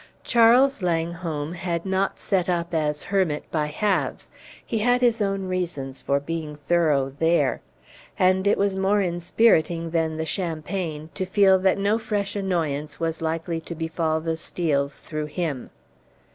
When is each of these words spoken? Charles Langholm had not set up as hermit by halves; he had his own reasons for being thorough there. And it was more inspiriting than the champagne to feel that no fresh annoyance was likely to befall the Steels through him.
Charles 0.23 0.81
Langholm 0.81 1.53
had 1.53 1.85
not 1.85 2.17
set 2.17 2.49
up 2.49 2.73
as 2.73 3.03
hermit 3.03 3.43
by 3.51 3.67
halves; 3.67 4.31
he 4.65 4.79
had 4.79 4.99
his 5.01 5.21
own 5.21 5.43
reasons 5.47 6.01
for 6.01 6.19
being 6.19 6.55
thorough 6.55 7.11
there. 7.19 7.61
And 8.17 8.47
it 8.47 8.57
was 8.57 8.75
more 8.75 9.01
inspiriting 9.03 9.91
than 9.91 10.17
the 10.17 10.25
champagne 10.25 11.11
to 11.13 11.25
feel 11.27 11.59
that 11.59 11.77
no 11.77 11.99
fresh 11.99 12.35
annoyance 12.35 12.99
was 12.99 13.21
likely 13.21 13.59
to 13.61 13.75
befall 13.75 14.19
the 14.21 14.37
Steels 14.37 15.01
through 15.01 15.27
him. 15.27 15.69